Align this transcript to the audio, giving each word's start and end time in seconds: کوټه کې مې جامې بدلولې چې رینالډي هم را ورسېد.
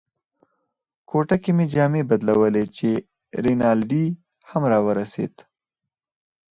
کوټه 1.09 1.35
کې 1.43 1.51
مې 1.57 1.65
جامې 1.73 2.01
بدلولې 2.09 2.65
چې 2.77 2.89
رینالډي 3.43 4.05
هم 4.49 4.61
را 4.71 4.79
ورسېد. 4.85 5.33